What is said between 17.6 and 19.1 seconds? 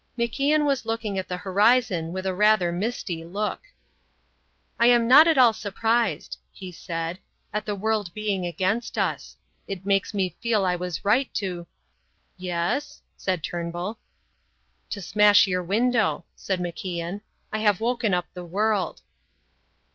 woken up the world."